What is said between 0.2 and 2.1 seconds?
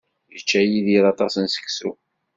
Yečča Yidir aṭas n seksu.